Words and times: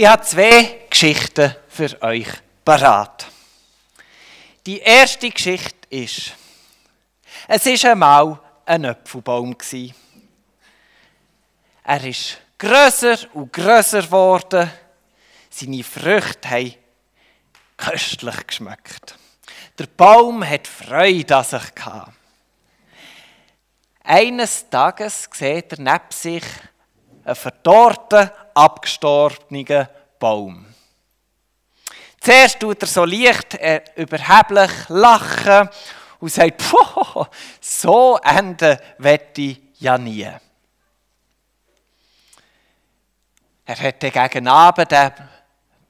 Ich 0.00 0.06
habe 0.06 0.22
zwei 0.22 0.82
Geschichten 0.88 1.56
für 1.66 2.00
euch 2.02 2.28
parat. 2.64 3.26
Die 4.64 4.78
erste 4.78 5.28
Geschichte 5.28 5.88
ist, 5.90 6.34
es 7.48 7.66
war 7.66 7.90
einmal 7.90 8.40
ein 8.64 8.84
Apfelbaum. 8.84 9.56
Er 11.82 12.04
ist 12.04 12.38
grösser 12.56 13.18
und 13.34 13.52
grösser 13.52 14.02
geworden. 14.02 14.70
Seine 15.50 15.82
Früchte 15.82 16.48
haben 16.48 16.74
köstlich 17.76 18.46
geschmeckt. 18.46 19.18
Der 19.80 19.86
Baum 19.86 20.48
hat 20.48 20.68
Freude 20.68 21.38
an 21.38 21.42
sich 21.42 21.74
gehabt. 21.74 22.12
Eines 24.04 24.70
Tages 24.70 25.28
sieht 25.32 25.72
er 25.72 25.78
neben 25.80 26.10
sich 26.10 26.44
einen 27.28 27.36
verdorrten, 27.36 28.30
abgestorbenen 28.54 29.88
Baum. 30.18 30.66
Zuerst 32.20 32.58
tut 32.58 32.82
er 32.82 32.88
so 32.88 33.04
leicht 33.04 33.54
äh, 33.54 33.82
überheblich 33.96 34.70
lachen 34.88 35.68
und 36.18 36.32
sagt, 36.32 36.62
so 37.60 38.18
enden 38.22 38.78
wette 38.98 39.40
ich 39.40 39.60
ja 39.78 39.96
nie. 39.96 40.28
Er 43.64 43.78
hat 43.78 44.02
dann 44.02 44.28
gegen 44.28 44.48
Abend 44.48 44.90
den 44.90 45.12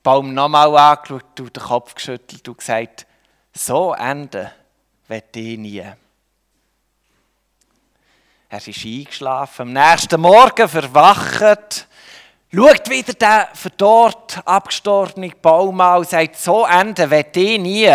Baum 0.03 0.35
nochmal 0.35 0.77
angeschaut 0.77 1.41
und 1.41 1.57
den 1.57 1.63
Kopf 1.63 1.95
geschüttelt 1.95 2.47
und 2.49 2.59
gesagt, 2.59 3.07
so 3.55 3.95
enden 3.95 4.51
wette 5.07 5.39
ich 5.41 5.59
nie. 5.59 5.85
Er 8.51 8.67
ist 8.67 8.83
eingeschlafen. 8.83 9.77
Am 9.77 9.91
nächsten 9.91 10.19
Morgen 10.23 10.67
verwacht, 10.67 11.87
schaut 12.51 12.89
wieder 12.89 13.13
den 13.13 13.45
verdorrt 13.53 14.41
abgestorbenen 14.43 15.35
Baum 15.43 15.79
an 15.83 15.99
und 15.99 16.09
sagt, 16.09 16.39
so 16.39 16.65
enden 16.65 17.11
will 17.11 17.27
ich 17.35 17.61
nie. 17.61 17.93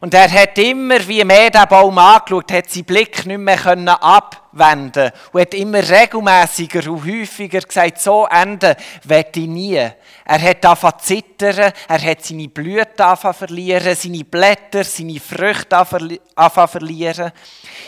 Und 0.00 0.14
er 0.14 0.32
hat 0.32 0.56
immer, 0.56 1.06
wie 1.06 1.22
mehr 1.24 1.50
den 1.50 1.68
Baum 1.68 1.98
angeschaut, 1.98 2.50
hat 2.52 2.70
seinen 2.70 2.86
Blick 2.86 3.26
nicht 3.26 3.36
mehr 3.36 4.02
abwenden 4.02 5.10
und 5.30 5.40
hat 5.42 5.52
immer 5.52 5.86
regelmäßiger 5.86 6.90
und 6.90 7.04
häufiger 7.04 7.60
gesagt, 7.60 8.00
so 8.00 8.24
enden 8.24 8.76
will 9.04 9.26
ich 9.34 9.46
nie. 9.46 9.74
Er 9.74 10.40
hat 10.40 10.64
angefangen 10.64 10.98
zu 11.00 11.04
zittern, 11.04 11.72
er 11.86 12.02
hat 12.02 12.24
seine 12.24 12.48
Blüten 12.48 13.04
angefangen 13.04 13.34
verlieren, 13.34 13.94
seine 13.94 14.24
Blätter, 14.24 14.84
seine 14.84 15.20
Früchte 15.20 15.76
angefangen 15.76 16.68
verlieren. 16.68 17.32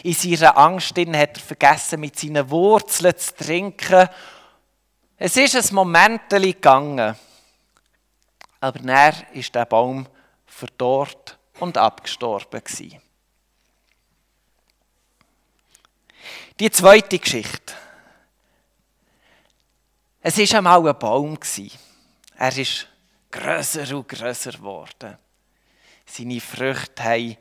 In 0.03 0.13
seiner 0.13 0.59
Angst 0.59 0.91
hat 0.99 1.09
er 1.09 1.43
vergessen, 1.43 2.01
mit 2.01 2.19
seinen 2.19 2.51
Wurzeln 2.51 3.17
zu 3.17 3.35
trinken. 3.37 4.07
Es 5.17 5.39
ist 5.39 5.55
ein 5.55 5.75
Moment 5.75 6.29
gegangen, 6.29 7.17
aber 8.61 8.79
dann 8.81 9.15
ist 9.33 9.55
der 9.55 9.65
Baum 9.65 10.07
verdorrt 10.45 11.22
und 11.59 11.79
abgestorben 11.79 12.63
gewesen. 12.63 13.01
Die 16.59 16.71
zweite 16.71 17.19
Geschichte. 17.19 17.75
Es 20.21 20.39
war 20.39 20.59
einmal 20.59 20.89
ein 20.89 20.99
Baum. 20.99 21.39
Er 22.37 22.57
ist 22.57 22.87
grösser 23.31 23.97
und 23.97 24.09
grösser 24.09 24.53
geworden. 24.53 25.19
Seine 26.07 26.41
Früchte 26.41 27.03
haben 27.03 27.37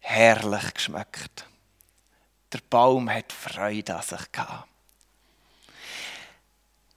herrlich 0.00 0.74
geschmeckt. 0.74 1.46
Der 2.52 2.60
Baum 2.68 3.08
hat 3.10 3.32
Freude 3.32 3.96
an 3.96 4.02
sich 4.02 4.32
gehabt. 4.32 4.68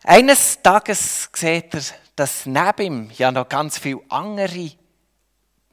Eines 0.03 0.61
Tages 0.61 1.29
sieht 1.33 1.73
er, 1.73 1.81
dass 2.15 2.45
neben 2.45 2.81
ihm 2.81 3.11
ja 3.17 3.31
noch 3.31 3.49
ganz 3.49 3.77
viele 3.77 4.01
andere 4.09 4.71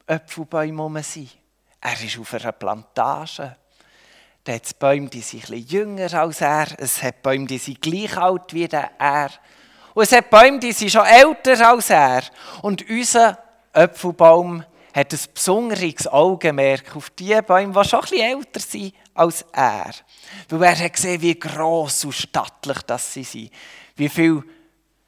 Äpfelbäume 0.07 1.03
sind. 1.03 1.37
Er 1.79 2.01
ist 2.01 2.17
auf 2.19 2.33
einer 2.33 2.51
Plantage. 2.51 3.55
Da 4.43 4.53
hat 4.53 4.65
es 4.65 4.73
Bäume, 4.73 5.09
die 5.09 5.21
sind 5.21 5.43
etwas 5.43 5.71
jünger 5.71 6.13
als 6.13 6.41
er. 6.41 6.67
Es 6.77 7.01
hat 7.01 7.21
Bäume, 7.21 7.45
die 7.45 7.57
sind 7.57 7.81
gleich 7.81 8.17
alt 8.17 8.53
wie 8.53 8.65
er. 8.65 9.29
Und 9.93 10.03
es 10.03 10.11
hat 10.11 10.29
Bäume, 10.29 10.59
die 10.59 10.73
sind 10.73 10.91
schon 10.91 11.05
älter 11.05 11.69
als 11.69 11.89
er. 11.89 12.23
Und 12.61 12.89
unser 12.89 13.37
Äpfelbaum 13.71 14.65
hat 14.93 15.13
ein 15.13 15.19
besonderes 15.33 16.07
Augenmerk 16.07 16.95
auf 16.95 17.09
die 17.11 17.39
Bäume, 17.41 17.73
die 17.73 17.89
schon 17.89 17.99
etwas 17.99 18.11
älter 18.11 18.59
sind 18.59 18.93
als 19.13 19.45
er. 19.53 19.91
Weil 20.49 20.63
er 20.63 20.79
hat 20.79 20.93
gesehen, 20.93 21.21
wie 21.21 21.39
gross 21.39 22.03
und 22.03 22.13
stattlich 22.13 22.81
das 22.81 23.13
sie 23.13 23.23
sind. 23.23 23.51
Wie 23.95 24.09
viele 24.09 24.43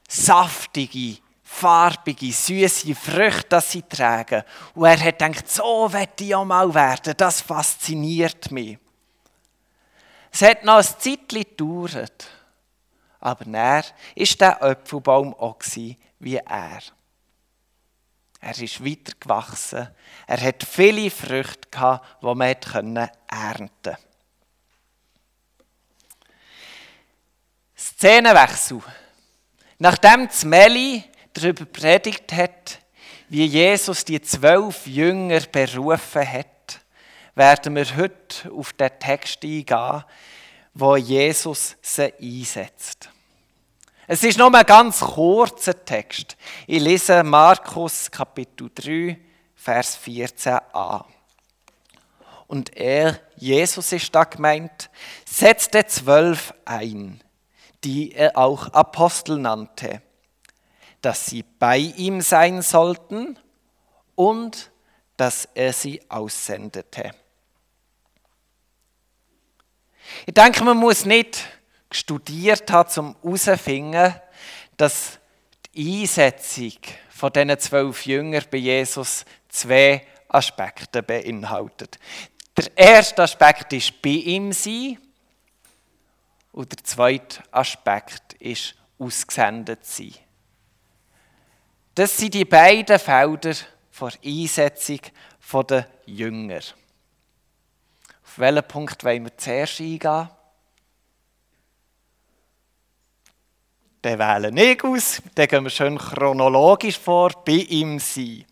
saftige, 0.08 1.18
farbige, 1.56 2.32
süße 2.32 2.94
Früchte, 2.96 3.48
das 3.50 3.72
sie 3.72 3.82
tragen. 3.84 4.44
Und 4.74 4.86
er 4.86 5.00
hat 5.00 5.20
gedacht, 5.20 5.50
so 5.50 5.92
werde 5.92 6.24
ich 6.24 6.36
auch 6.36 6.46
mal 6.46 6.74
werden. 6.74 7.14
Das 7.16 7.42
fasziniert 7.42 8.52
mich. 8.52 8.78
Es 10.32 10.42
hat 10.42 10.66
noch 10.66 10.78
ein 10.78 10.84
Zeitchen 10.84 11.44
gedauert. 11.44 12.28
Aber 13.22 13.46
er 13.48 13.84
war 13.84 14.38
der 14.40 14.64
Apfelbaum 14.64 15.34
auch 15.34 15.58
wie 16.20 16.36
er. 16.36 16.82
Er 18.42 18.62
ist 18.62 18.86
weitergewachsen. 18.86 19.88
Er 20.28 20.42
hat 20.42 20.64
viele 20.64 21.10
Früchte 21.10 21.70
gehabt, 21.72 22.22
die 22.22 22.36
man 22.36 22.52
ernten 22.52 23.10
konnte. 23.28 23.98
Szenenwechsel. 27.78 28.82
Nachdem 29.80 30.30
Meli 30.44 31.04
darüber 31.36 31.66
predigt 31.66 32.32
hat, 32.34 32.80
wie 33.30 33.46
Jesus 33.46 34.06
die 34.06 34.22
zwölf 34.22 34.88
Jünger 34.88 35.42
berufen 35.52 36.28
hat, 36.28 36.80
werden 37.36 37.76
wir 37.76 37.98
heute 37.98 38.52
auf 38.52 38.74
den 38.74 38.92
Text 39.00 39.44
eingehen, 39.44 40.04
wo 40.74 40.96
Jesus 40.96 41.76
sie 41.82 42.14
einsetzt. 42.22 43.10
Es 44.08 44.24
ist 44.24 44.38
nur 44.38 44.54
ein 44.54 44.66
ganz 44.66 45.00
kurzer 45.00 45.84
Text. 45.84 46.38
Ich 46.68 46.82
lese 46.82 47.24
Markus 47.24 48.10
Kapitel 48.12 48.70
3, 48.74 49.20
Vers 49.56 50.00
14a. 50.06 51.06
Und 52.48 52.78
er, 52.78 53.20
Jesus 53.36 53.92
ist 53.92 54.14
da 54.14 54.24
gemeint, 54.24 54.92
setzte 55.26 55.88
zwölf 55.88 56.54
ein, 56.66 57.20
die 57.84 58.12
er 58.12 58.38
auch 58.38 58.68
Apostel 58.68 59.40
nannte 59.40 60.04
dass 61.06 61.28
sie 61.28 61.44
bei 61.44 61.78
ihm 61.78 62.20
sein 62.20 62.64
sollten 62.64 63.38
und 64.16 64.72
dass 65.18 65.48
er 65.54 65.72
sie 65.72 66.02
aussendete. 66.10 67.12
Ich 70.26 70.34
denke, 70.34 70.64
man 70.64 70.78
muss 70.78 71.06
nicht 71.06 71.48
studiert 71.92 72.72
haben, 72.72 72.90
um 72.98 73.16
herauszufinden, 73.22 74.16
dass 74.78 75.20
die 75.76 76.02
Einsetzung 76.02 76.74
von 77.10 77.32
diesen 77.32 77.60
zwölf 77.60 78.04
Jüngern 78.08 78.44
bei 78.50 78.58
Jesus 78.58 79.26
zwei 79.48 80.08
Aspekte 80.28 81.04
beinhaltet. 81.04 82.00
Der 82.58 82.76
erste 82.76 83.22
Aspekt 83.22 83.74
ist 83.74 84.02
bei 84.02 84.10
ihm 84.10 84.52
sein 84.54 84.98
und 86.52 86.72
der 86.72 86.84
zweite 86.84 87.44
Aspekt 87.52 88.34
ist 88.40 88.74
ausgesendet 88.98 89.86
sein. 89.86 90.25
Das 91.96 92.18
sind 92.18 92.34
die 92.34 92.44
beiden 92.44 93.00
Felder 93.00 93.54
der 94.02 94.12
Einsetzung 94.26 95.00
der 95.70 95.88
Jünger. 96.06 96.60
Auf 98.26 98.38
welchen 98.38 98.68
Punkt 98.68 99.02
wollen 99.06 99.24
wir 99.24 99.38
zuerst 99.38 99.80
eingehen? 99.80 100.30
Den 104.04 104.20
wählen 104.20 104.58
ich 104.58 104.84
aus, 104.84 105.22
dann 105.34 105.48
gehen 105.48 105.64
wir 105.64 105.70
schön 105.70 105.98
chronologisch 105.98 107.00
vor, 107.00 107.32
bei 107.46 107.54
ihm 107.54 107.98
sein. 107.98 108.44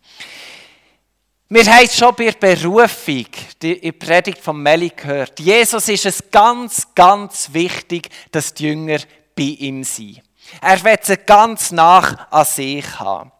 Wir 1.50 1.66
haben 1.66 1.84
es 1.84 1.98
schon 1.98 2.14
bei 2.14 2.30
der 2.30 2.56
Berufung, 2.56 3.26
der 3.60 3.92
Predigt 3.92 4.38
von 4.38 4.62
Meli 4.62 4.88
gehört. 4.88 5.38
Jesus 5.38 5.86
ist 5.90 6.06
es 6.06 6.30
ganz, 6.30 6.94
ganz 6.94 7.52
wichtig, 7.52 8.08
dass 8.32 8.54
die 8.54 8.68
Jünger 8.68 9.00
bei 9.36 9.42
ihm 9.42 9.84
sind. 9.84 10.22
Er 10.62 10.82
wird 10.82 11.04
sie 11.04 11.18
ganz 11.18 11.72
nach 11.72 12.30
an 12.32 12.44
sich 12.46 12.98
haben. 12.98 13.33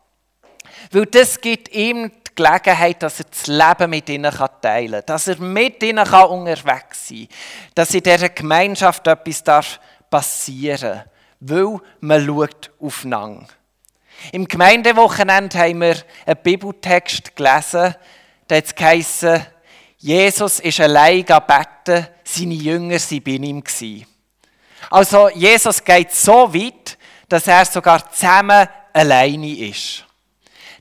Weil 0.95 1.07
das 1.07 1.41
gibt 1.41 1.75
ihm 1.75 2.09
die 2.09 2.35
Gelegenheit, 2.37 3.03
dass 3.03 3.19
er 3.19 3.27
das 3.29 3.47
Leben 3.49 3.91
mit 3.91 4.09
ihnen 4.09 4.33
teilen 4.63 4.93
kann. 4.93 5.03
Dass 5.07 5.27
er 5.27 5.39
mit 5.39 5.83
ihnen 5.83 6.07
unterwegs 6.07 7.09
sein 7.09 7.29
kann. 7.29 7.37
Dass 7.75 7.95
in 7.95 8.03
dieser 8.03 8.29
Gemeinschaft 8.29 9.07
etwas 9.09 9.81
passieren 10.09 10.93
darf. 10.93 11.07
Weil 11.41 11.81
man 12.01 12.25
schaut 12.25 12.71
aufeinander. 12.81 13.49
Im 14.31 14.47
Gemeindewochenende 14.47 15.59
haben 15.59 15.81
wir 15.81 15.97
einen 16.25 16.43
Bibeltext 16.43 17.35
gelesen, 17.35 17.95
der 18.49 18.59
hat 18.59 18.77
geheissen, 18.77 19.45
Jesus 19.99 20.61
ist 20.61 20.81
allein 20.81 21.25
gebeten, 21.25 22.07
seine 22.23 22.55
Jünger 22.55 22.95
waren 22.95 23.23
bei 23.23 23.31
ihm. 23.33 24.07
Also 24.91 25.29
Jesus 25.31 25.83
geht 25.83 26.13
so 26.13 26.55
weit, 26.55 26.97
dass 27.29 27.49
er 27.49 27.65
sogar 27.65 28.11
zusammen 28.11 28.69
alleine 28.93 29.69
ist. 29.69 30.04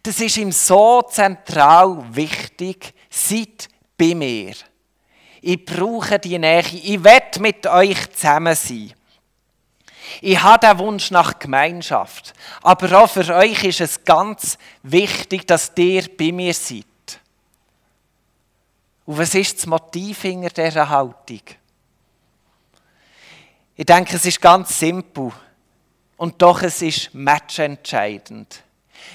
Das 0.03 0.19
ist 0.19 0.37
ihm 0.37 0.51
so 0.51 1.01
zentral 1.03 2.03
wichtig. 2.13 2.93
Seid 3.09 3.69
bei 3.97 4.13
mir. 4.13 4.53
Ich 5.41 5.65
brauche 5.65 6.19
die 6.19 6.37
Nähe. 6.37 6.61
Ich 6.61 7.03
will 7.03 7.21
mit 7.39 7.65
euch 7.67 8.11
zusammen 8.11 8.55
sein. 8.55 8.93
Ich 10.21 10.41
habe 10.41 10.67
den 10.67 10.79
Wunsch 10.79 11.09
nach 11.11 11.39
Gemeinschaft. 11.39 12.33
Aber 12.61 13.01
auch 13.01 13.09
für 13.09 13.33
euch 13.33 13.63
ist 13.63 13.81
es 13.81 14.03
ganz 14.03 14.57
wichtig, 14.83 15.47
dass 15.47 15.71
ihr 15.77 16.03
bei 16.17 16.31
mir 16.31 16.53
seid. 16.53 16.85
Und 19.05 19.17
was 19.17 19.35
ist 19.35 19.57
das 19.57 19.65
Motiv 19.65 20.21
hinter 20.21 20.49
dieser 20.49 20.87
Haltung? 20.87 21.41
Ich 23.75 23.85
denke, 23.85 24.15
es 24.15 24.25
ist 24.25 24.41
ganz 24.41 24.77
simpel. 24.77 25.31
Und 26.17 26.41
doch 26.41 26.61
es 26.61 26.81
ist 26.81 27.13
matchentscheidend. 27.13 28.63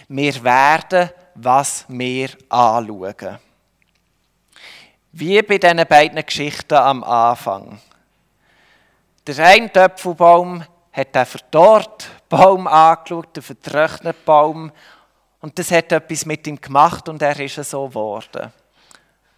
Wir 0.09 0.43
werden, 0.43 1.11
was 1.35 1.85
wir 1.89 2.31
anschauen. 2.49 3.39
Wie 5.13 5.43
bei 5.43 5.59
diesen 5.59 5.87
beiden 5.87 6.25
Geschichten 6.25 6.75
am 6.75 7.03
Anfang. 7.05 7.81
Der 9.27 9.47
eine 9.47 9.73
Töpfelbaum 9.73 10.65
hat 10.93 11.15
den 11.15 11.27
verdorrten 11.27 12.09
Baum 12.29 12.67
angeschaut, 12.67 13.37
den 13.37 13.43
vertrockneten 13.43 14.25
Baum. 14.25 14.73
Und 15.41 15.59
das 15.59 15.71
hat 15.71 15.93
etwas 15.93 16.27
mit 16.27 16.47
ihm 16.47 16.61
gemacht 16.61 17.09
und 17.09 17.23
er 17.23 17.39
ist 17.39 17.57
so 17.57 17.89
geworden. 17.89 18.53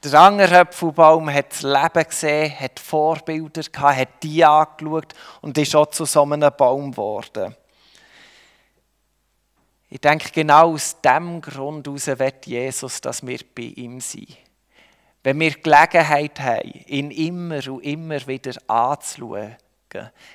Der 0.03 0.19
andere 0.19 0.61
Apfelbaum 0.61 1.31
hat 1.31 1.51
das 1.51 1.61
Leben 1.61 2.09
gesehen, 2.09 2.59
hat 2.59 2.81
Vorbilder 2.81 3.63
gehabt, 3.63 3.99
hat 3.99 4.23
die 4.23 4.43
angeschaut 4.43 5.13
und 5.43 5.59
ist 5.59 5.77
auch 5.77 5.87
zu 5.87 6.07
so 6.07 6.23
einem 6.23 6.51
Baum 6.57 6.93
geworden. 6.93 7.55
Ich 9.93 10.01
denke, 10.01 10.31
genau 10.31 10.73
aus 10.73 11.01
diesem 11.01 11.41
Grund 11.41 11.87
wird 11.87 12.47
Jesus, 12.47 13.01
dass 13.01 13.27
wir 13.27 13.41
bei 13.55 13.73
ihm 13.75 14.01
sind. 14.01 14.37
Wenn 15.23 15.41
wir 15.41 15.51
Gelegenheit 15.51 16.39
haben, 16.41 16.71
ihn 16.87 17.11
immer 17.11 17.67
und 17.69 17.83
immer 17.83 18.25
wieder 18.27 18.53
anzuschauen, 18.69 19.57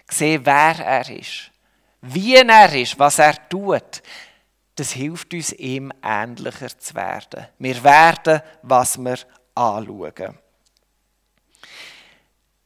sehen, 0.10 0.46
wer 0.46 0.86
er 0.86 1.10
ist, 1.10 1.52
wie 2.02 2.36
er 2.36 2.76
ist, 2.76 3.00
was 3.00 3.18
er 3.18 3.50
tut, 3.50 4.04
das 4.76 4.92
hilft 4.92 5.34
uns, 5.34 5.54
ihm 5.54 5.92
ähnlicher 6.04 6.78
zu 6.78 6.94
werden. 6.94 7.48
Wir 7.58 7.82
werden, 7.82 8.42
was 8.62 8.98
wir 8.98 9.18
anschauen. 9.56 10.38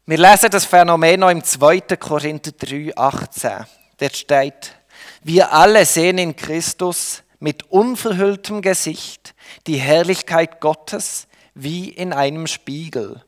Wir 0.07 0.18
lesen 0.18 0.50
das 0.50 0.65
Phänomen 0.65 1.19
noch 1.19 1.30
im 1.30 1.44
2. 1.44 1.81
Korinther 2.00 2.51
3, 2.51 2.97
18. 2.97 3.65
Dort 3.95 4.18
steht, 4.18 4.78
wir 5.24 5.51
alle 5.51 5.86
sehen 5.86 6.18
in 6.18 6.36
Christus 6.36 7.24
mit 7.39 7.71
unverhülltem 7.71 8.62
Gesicht 8.62 9.33
die 9.68 9.77
Herrlichkeit 9.77 10.60
Gottes 10.62 11.27
wie 11.54 11.89
in 11.89 12.13
einem 12.13 12.48
Spiegel. 12.48 13.24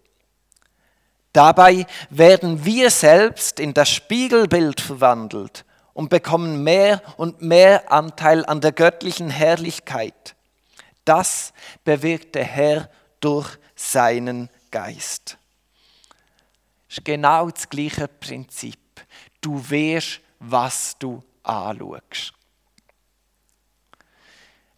Dabei 1.33 1.85
werden 2.09 2.65
wir 2.65 2.89
selbst 2.89 3.59
in 3.59 3.73
das 3.73 3.89
Spiegelbild 3.89 4.81
verwandelt 4.81 5.65
und 5.93 6.09
bekommen 6.09 6.63
mehr 6.63 7.01
und 7.17 7.41
mehr 7.41 7.91
Anteil 7.91 8.45
an 8.45 8.61
der 8.61 8.73
göttlichen 8.73 9.29
Herrlichkeit. 9.29 10.35
Das 11.05 11.53
bewirkt 11.83 12.35
der 12.35 12.43
Herr 12.43 12.89
durch 13.21 13.57
seinen 13.75 14.49
Geist. 14.71 15.37
Das 16.87 16.97
ist 16.97 17.05
genau 17.05 17.49
das 17.49 17.69
gleiche 17.69 18.07
Prinzip. 18.07 18.77
Du 19.39 19.69
wirst, 19.69 20.19
was 20.39 20.97
du 20.99 21.23
anschaust. 21.43 22.33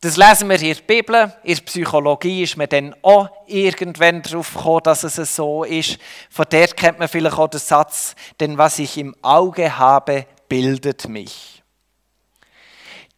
Das 0.03 0.17
lesen 0.17 0.49
wir 0.49 0.61
in 0.61 0.75
der 0.75 0.81
Bibel. 0.81 1.33
In 1.43 1.55
der 1.55 1.61
Psychologie 1.61 2.43
ist 2.43 2.57
man 2.57 2.67
dann 2.67 2.93
auch 3.03 3.29
irgendwann 3.47 4.21
darauf 4.21 4.53
gekommen, 4.53 4.81
dass 4.83 5.05
es 5.05 5.33
so 5.33 5.63
ist. 5.63 5.97
Von 6.29 6.45
der 6.51 6.67
kennt 6.67 6.99
man 6.99 7.07
vielleicht 7.07 7.37
auch 7.37 7.47
den 7.47 7.61
Satz, 7.61 8.13
denn 8.37 8.57
was 8.57 8.79
ich 8.79 8.97
im 8.97 9.15
Auge 9.21 9.77
habe, 9.77 10.25
bildet 10.49 11.07
mich. 11.07 11.63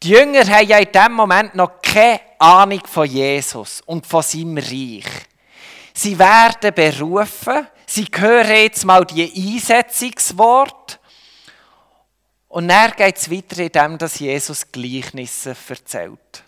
Die 0.04 0.10
Jünger 0.10 0.46
haben 0.48 0.68
ja 0.68 0.78
in 0.78 0.92
dem 0.92 1.14
Moment 1.14 1.56
noch 1.56 1.82
keine 1.82 2.20
Ahnung 2.38 2.82
von 2.86 3.08
Jesus 3.08 3.82
und 3.88 4.06
von 4.06 4.22
seinem 4.22 4.60
Reich. 4.60 5.06
Sie 5.92 6.20
werden 6.20 6.72
berufen, 6.72 7.68
sie 7.88 8.06
hören 8.16 8.58
jetzt 8.58 8.86
mal 8.86 9.06
die 9.06 9.56
Einsetzungswort 9.56 11.00
und 12.56 12.70
dann 12.70 12.92
geht 12.92 13.18
es 13.18 13.30
weiter 13.30 13.62
in 13.62 13.70
dem, 13.70 13.98
dass 13.98 14.18
Jesus 14.18 14.72
Gleichnisse 14.72 15.58
erzählt. 15.68 16.46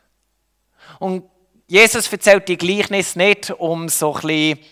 Und 1.00 1.26
Jesus 1.68 2.10
erzählt 2.10 2.48
die 2.48 2.56
Gleichnis 2.56 3.18
nicht, 3.18 3.52
um 3.52 3.90
so 3.90 4.18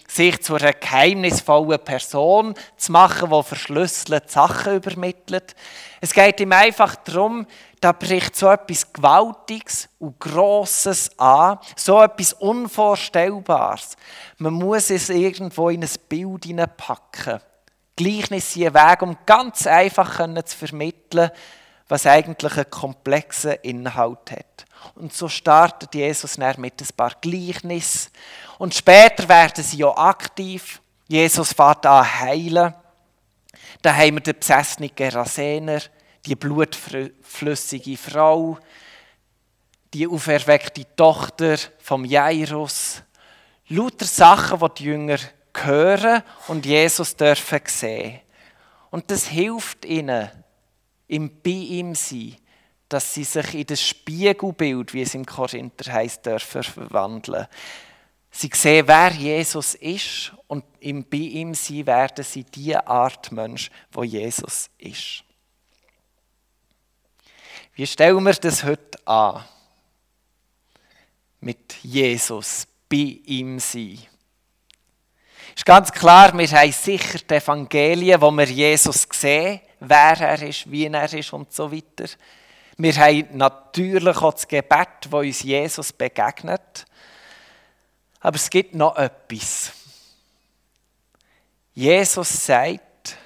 sich 0.08 0.42
zu 0.42 0.56
einer 0.56 0.72
geheimnisvollen 0.72 1.84
Person 1.84 2.54
zu 2.78 2.94
machen, 2.94 3.32
die 3.32 3.44
verschlüsselte 3.44 4.32
Sachen 4.32 4.78
übermittelt. 4.78 5.58
Es 6.00 6.14
geht 6.14 6.40
ihm 6.40 6.54
einfach 6.54 6.96
darum, 6.96 7.46
da 7.82 7.92
bricht 7.92 8.38
so 8.38 8.50
etwas 8.50 8.94
Gewaltiges 8.94 9.90
und 10.00 10.18
Grosses 10.22 11.20
an, 11.20 11.60
so 11.76 12.02
etwas 12.02 12.32
Unvorstellbares. 12.32 13.98
Man 14.38 14.54
muss 14.54 14.90
es 14.90 15.10
irgendwo 15.10 15.68
in 15.68 15.84
ein 15.84 15.90
Bild 16.08 16.46
hineinpacken. 16.46 17.42
Gleichnis 17.96 18.56
ein 18.56 18.74
Weg, 18.74 19.02
um 19.02 19.18
ganz 19.26 19.66
einfach 19.68 20.18
zu 20.18 20.58
vermitteln, 20.58 21.32
was 21.88 22.06
eigentlich 22.06 22.56
einen 22.56 22.70
komplexen 22.70 23.54
Inhalt 23.62 24.32
hat. 24.32 24.66
Und 24.96 25.14
so 25.14 25.28
startet 25.28 25.96
Jesus 25.96 26.38
dann 26.38 26.60
mit 26.60 26.82
ein 26.82 26.88
paar 26.96 27.14
Gleichnissen. 27.22 28.12
Und 28.58 28.74
später 28.74 29.28
werden 29.30 29.64
sie 29.64 29.78
ja 29.78 29.96
aktiv. 29.98 30.82
Jesus 31.08 31.54
fährt 31.54 31.86
an 31.86 32.20
heilen. 32.22 32.74
Dann 33.82 33.98
haben 33.98 34.16
wir 34.16 34.22
den 34.22 34.40
besessenen 34.40 34.92
Gerasener, 34.96 35.80
die 36.26 36.36
blutflüssige 36.36 37.98
Frau, 37.98 38.58
die 39.94 40.08
auferweckte 40.08 40.86
Tochter 40.96 41.58
vom 41.80 42.04
Jairus. 42.04 43.04
Lauter 43.68 44.06
Sachen, 44.06 44.60
die 44.60 44.74
die 44.78 44.84
Jünger 44.86 45.18
hören 45.64 46.24
und 46.48 46.66
Jesus 46.66 47.16
dürfen 47.16 47.62
sehen. 47.66 48.22
Und 48.90 49.12
das 49.12 49.28
hilft 49.28 49.86
ihnen, 49.86 50.30
im 51.08 51.30
bei 51.42 51.52
ihm 51.52 51.96
sein, 51.96 52.36
dass 52.90 53.14
sie 53.14 53.24
sich 53.24 53.54
in 53.56 53.66
das 53.66 53.82
Spiegelbild, 53.82 54.94
wie 54.94 55.02
es 55.02 55.16
im 55.16 55.26
Korinther 55.26 55.94
heißt, 55.94 56.26
dürfen 56.26 56.64
verwandeln. 56.64 57.48
Sie 58.32 58.50
sehen, 58.54 58.88
wer 58.88 59.12
Jesus 59.12 59.76
ist 59.76 60.34
und 60.48 60.66
im 60.80 61.04
bei 61.08 61.18
ihm 61.18 61.54
sein 61.54 61.86
werden 61.86 62.24
sie 62.24 62.44
die 62.44 62.76
Art 62.76 63.32
Mensch, 63.32 63.72
wo 63.92 64.04
Jesus 64.04 64.70
ist. 64.78 65.24
Wie 67.76 67.88
stellen 67.88 68.24
wir 68.24 68.34
das 68.34 68.64
heute 68.64 69.08
an? 69.08 69.44
Mit 71.40 71.76
Jesus, 71.84 72.68
bei 72.90 73.20
ihm 73.26 73.60
sein. 73.60 74.00
Ist 75.56 75.66
ganz 75.66 75.92
klar, 75.92 76.38
wir 76.38 76.48
haben 76.52 76.72
sicher 76.72 77.20
die 77.20 77.34
Evangelien, 77.34 78.20
wo 78.20 78.30
wir 78.30 78.46
Jesus 78.46 79.08
sehen, 79.14 79.62
wer 79.80 80.20
er 80.20 80.42
ist, 80.42 80.70
wie 80.70 80.86
er 80.86 81.14
ist 81.14 81.32
und 81.32 81.54
so 81.54 81.72
weiter. 81.72 82.12
Wir 82.78 82.94
haben 82.98 83.26
natürlich 83.32 84.18
auch 84.18 84.34
das 84.34 84.48
Gebet, 84.48 85.10
wo 85.10 85.20
uns 85.20 85.44
Jesus 85.44 85.94
begegnet. 85.94 86.86
Aber 88.20 88.36
es 88.36 88.50
gibt 88.50 88.76
noch 88.76 88.98
etwas. 88.98 89.72
Jesus 91.74 92.46
sagt, 92.46 93.18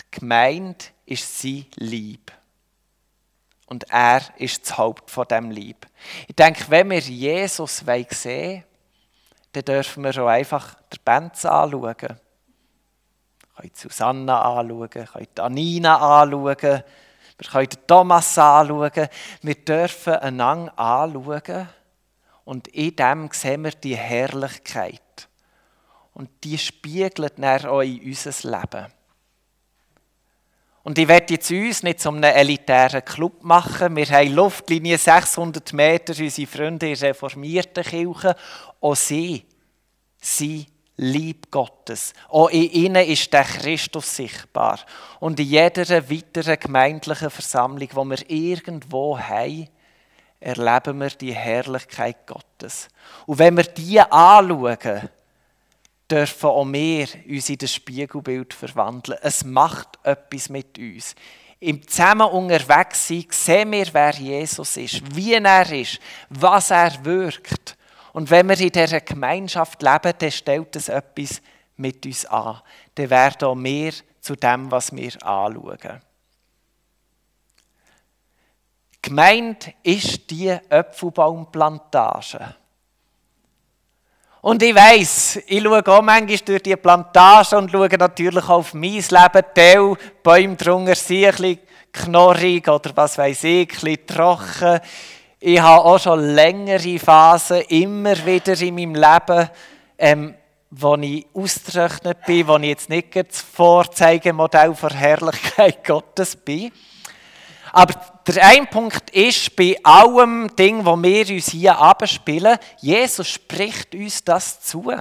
die 0.00 0.18
Gemeinde 0.18 0.84
ist 1.04 1.40
sein 1.40 1.66
Lieb. 1.76 2.32
Und 3.66 3.84
er 3.90 4.22
ist 4.38 4.62
das 4.62 4.78
Haupt 4.78 5.10
von 5.10 5.26
dem 5.28 5.50
Lieb. 5.52 5.86
Ich 6.26 6.34
denke, 6.34 6.64
wenn 6.68 6.90
wir 6.90 6.98
Jesus 6.98 7.78
sehen 7.78 8.06
wollen, 8.24 8.64
dann 9.56 9.64
dürfen 9.64 10.04
wir 10.04 10.22
auch 10.22 10.28
einfach 10.28 10.74
den 10.74 11.02
Benz 11.02 11.44
anschauen. 11.46 11.82
Wir 11.82 11.94
können 11.94 13.70
Susanna 13.72 14.42
anschauen, 14.42 14.90
können 14.90 15.28
Anina 15.38 16.20
anschauen, 16.20 16.56
wir 17.38 17.48
können 17.50 17.68
Thomas 17.86 18.38
anschauen. 18.38 19.08
Wir 19.40 19.54
dürfen 19.54 20.14
einander 20.14 20.78
anschauen 20.78 21.68
und 22.44 22.68
in 22.68 22.96
dem 22.96 23.30
sehen 23.32 23.64
wir 23.64 23.70
die 23.70 23.96
Herrlichkeit. 23.96 25.00
Und 26.12 26.30
die 26.44 26.58
spiegelt 26.58 27.38
dann 27.38 27.66
auch 27.66 27.80
in 27.80 28.02
unser 28.02 28.50
Leben. 28.50 28.86
Und 30.86 30.98
ich 30.98 31.08
werde 31.08 31.34
jetzt 31.34 31.50
uns 31.50 31.82
nicht 31.82 31.98
zu 31.98 32.10
einem 32.10 32.22
elitären 32.22 33.04
Club 33.04 33.42
machen. 33.42 33.96
Wir 33.96 34.06
haben 34.06 34.32
Luftlinie 34.32 34.96
600 34.96 35.72
Meter, 35.72 36.14
unsere 36.16 36.46
Freunde 36.46 36.88
in 36.88 36.94
reformierten 36.94 37.82
Kirche. 37.82 38.36
Auch 38.80 38.94
sie 38.94 39.44
sind 40.20 40.68
Lieb 40.96 41.50
Gottes. 41.50 42.12
Auch 42.28 42.50
in 42.50 42.70
ihnen 42.70 43.04
ist 43.04 43.32
der 43.32 43.42
Christus 43.42 44.14
sichtbar. 44.14 44.78
Und 45.18 45.40
in 45.40 45.46
jeder 45.46 46.08
weiteren 46.08 46.56
gemeindlichen 46.56 47.30
Versammlung, 47.30 47.88
wo 47.94 48.04
wir 48.04 48.30
irgendwo 48.30 49.18
haben, 49.18 49.66
erleben 50.38 51.00
wir 51.00 51.10
die 51.10 51.34
Herrlichkeit 51.34 52.28
Gottes. 52.28 52.86
Und 53.26 53.40
wenn 53.40 53.56
wir 53.56 53.64
die 53.64 53.98
anschauen, 53.98 55.08
dürfen 56.10 56.50
auch 56.50 56.66
wir 56.66 57.06
uns 57.28 57.48
in 57.48 57.58
das 57.58 57.74
Spiegelbild 57.74 58.54
verwandeln. 58.54 59.18
Es 59.22 59.44
macht 59.44 59.98
etwas 60.04 60.48
mit 60.48 60.78
uns. 60.78 61.14
Im 61.58 61.86
Zusammen 61.88 62.28
unterwegs 62.28 63.08
sein, 63.08 63.26
sehen 63.30 63.72
wir, 63.72 63.92
wer 63.92 64.12
Jesus 64.12 64.76
ist, 64.76 65.16
wie 65.16 65.34
er 65.34 65.72
ist, 65.72 65.98
was 66.28 66.70
er 66.70 67.04
wirkt. 67.04 67.76
Und 68.12 68.30
wenn 68.30 68.48
wir 68.48 68.60
in 68.60 68.70
dieser 68.70 69.00
Gemeinschaft 69.00 69.82
leben, 69.82 70.12
dann 70.18 70.30
stellt 70.30 70.76
es 70.76 70.88
etwas 70.88 71.42
mit 71.76 72.06
uns 72.06 72.24
an. 72.26 72.60
Dann 72.94 73.10
werden 73.10 73.48
auch 73.48 73.56
wir 73.56 73.92
zu 74.20 74.36
dem, 74.36 74.70
was 74.70 74.94
wir 74.94 75.12
anschauen. 75.26 76.02
Gemeint 79.02 79.74
ist 79.82 80.30
die 80.30 80.48
Äpfelbaumplantage. 80.48 82.54
Und 84.42 84.62
ich 84.62 84.74
weiss, 84.74 85.40
ich 85.46 85.62
schaue 85.62 85.86
auch 85.86 86.02
manchmal 86.02 86.38
durch 86.38 86.62
die 86.62 86.76
Plantage 86.76 87.56
und 87.56 87.70
schaue 87.70 87.88
natürlich 87.88 88.44
auch 88.44 88.50
auf 88.50 88.74
mein 88.74 88.92
Leben. 88.92 89.44
Die 89.56 89.94
Bäume 90.22 90.56
drunter 90.56 90.94
sind 90.94 91.24
ein 91.24 91.30
bisschen 91.32 91.58
knorrig 91.92 92.68
oder 92.68 92.90
was 92.94 93.18
weiß 93.18 93.44
ich, 93.44 93.60
ein 93.60 93.66
bisschen 93.66 94.06
trocken. 94.06 94.80
Ich 95.40 95.60
habe 95.60 95.84
auch 95.84 95.98
schon 95.98 96.20
längere 96.20 96.98
Phasen 96.98 97.62
immer 97.68 98.14
wieder 98.24 98.60
in 98.60 98.74
meinem 98.74 98.94
Leben, 98.94 99.50
ähm, 99.98 100.34
wo 100.70 100.94
ich 100.96 101.26
ausgerechnet 101.34 102.18
bin, 102.26 102.48
wo 102.48 102.56
ich 102.56 102.68
jetzt 102.68 102.90
nicht 102.90 103.14
das 103.16 103.40
Vorzeigemodell 103.40 104.74
der 104.80 104.90
Herrlichkeit 104.90 105.84
Gottes 105.86 106.36
bin. 106.36 106.72
Aber 107.72 107.94
der 108.26 108.44
eine 108.44 108.66
Punkt 108.66 109.10
ist, 109.10 109.54
bei 109.54 109.76
allem 109.82 110.54
Ding, 110.56 110.84
wo 110.84 110.96
wir 110.96 111.28
uns 111.28 111.50
hier 111.50 111.78
abspielen, 111.78 112.58
Jesus 112.80 113.28
spricht 113.28 113.94
uns 113.94 114.24
das 114.24 114.60
zu. 114.60 114.92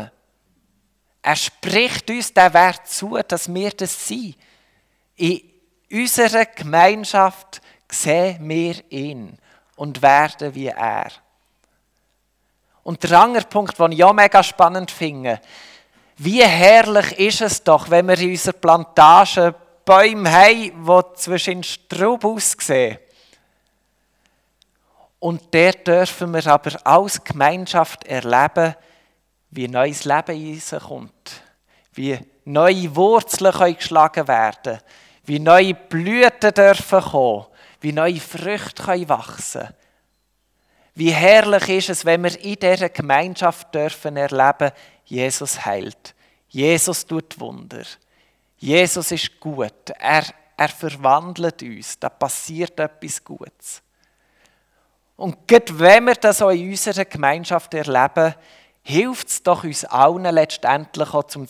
Er 1.21 1.35
spricht 1.35 2.09
uns 2.09 2.33
den 2.33 2.53
Wert 2.53 2.87
zu, 2.87 3.17
dass 3.27 3.51
wir 3.51 3.71
das 3.71 4.07
sind. 4.07 4.35
In 5.15 5.41
unserer 5.91 6.45
Gemeinschaft 6.45 7.61
sehen 7.89 8.47
wir 8.47 8.75
ihn 8.91 9.37
und 9.75 10.01
werden 10.01 10.53
wie 10.53 10.67
er. 10.67 11.11
Und 12.83 13.01
der 13.03 13.19
andere 13.19 13.45
Punkt, 13.45 13.79
den 13.79 13.93
ich 13.93 14.03
auch 14.03 14.13
mega 14.13 14.43
spannend 14.43 14.91
finde, 14.91 15.41
wie 16.17 16.43
herrlich 16.43 17.17
ist 17.17 17.41
es 17.41 17.63
doch, 17.63 17.89
wenn 17.89 18.07
wir 18.07 18.19
in 18.19 18.31
unserer 18.31 18.53
Plantage 18.53 19.55
Bäume 19.83 20.31
haben, 20.31 20.85
die 20.85 21.15
zwischen 21.15 21.63
Strub 21.63 22.23
aussehen. 22.23 22.99
Und 25.25 25.55
dort 25.55 25.87
dürfen 25.87 26.35
wir 26.35 26.45
aber 26.45 26.85
als 26.85 27.23
Gemeinschaft 27.23 28.03
erleben, 28.03 28.75
wie 29.49 29.67
neues 29.67 30.05
Leben 30.05 30.35
in 30.35 30.53
uns 30.53 30.75
kommt. 30.87 31.41
Wie 31.93 32.19
neue 32.43 32.95
Wurzeln 32.95 33.51
können 33.51 33.75
geschlagen 33.75 34.27
werden 34.27 34.77
Wie 35.23 35.39
neue 35.39 35.73
Blüten 35.73 36.53
dürfen 36.53 37.01
kommen. 37.01 37.47
Wie 37.81 37.91
neue 37.91 38.19
Früchte 38.19 38.83
können 38.83 39.09
wachsen 39.09 39.69
Wie 40.93 41.11
herrlich 41.11 41.69
ist 41.69 41.89
es, 41.89 42.05
wenn 42.05 42.23
wir 42.23 42.39
in 42.39 42.59
dieser 42.59 42.89
Gemeinschaft 42.89 43.73
dürfen 43.73 44.17
erleben, 44.17 44.73
Jesus 45.05 45.65
heilt. 45.65 46.13
Jesus 46.49 47.03
tut 47.03 47.39
Wunder. 47.39 47.81
Jesus 48.57 49.11
ist 49.11 49.39
gut. 49.39 49.89
Er, 49.97 50.25
er 50.55 50.69
verwandelt 50.69 51.63
uns. 51.63 51.97
Da 51.97 52.09
passiert 52.09 52.79
etwas 52.79 53.23
Gutes. 53.23 53.81
Und 55.15 55.47
gerade 55.47 55.79
wenn 55.79 56.05
wir 56.05 56.15
das 56.15 56.41
auch 56.41 56.49
in 56.49 56.69
unserer 56.69 57.05
Gemeinschaft 57.05 57.73
erleben, 57.73 58.35
hilft 58.83 59.29
es 59.29 59.43
doch 59.43 59.63
uns 59.63 59.85
allen 59.85 60.33
letztendlich 60.33 61.13
auch 61.13 61.23
zum 61.23 61.47